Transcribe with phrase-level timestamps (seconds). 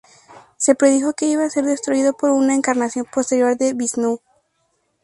[0.57, 4.19] Se predijo que iba a ser destruido por una encarnación posterior de Visnú.